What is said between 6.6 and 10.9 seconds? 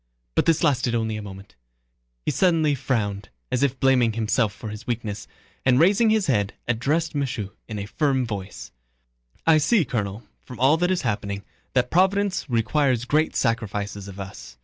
addressed Michaud in a firm voice: "I see, Colonel, from all that